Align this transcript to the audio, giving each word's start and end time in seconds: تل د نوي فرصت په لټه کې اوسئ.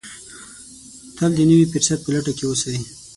تل 1.15 1.31
د 1.35 1.39
نوي 1.51 1.65
فرصت 1.71 1.99
په 2.03 2.09
لټه 2.13 2.31
کې 2.37 2.45
اوسئ. 2.47 2.77